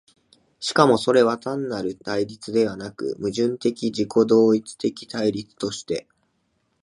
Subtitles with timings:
[0.59, 6.07] しかもそれは単なる対立ではなく、矛盾的自己同一的対立として、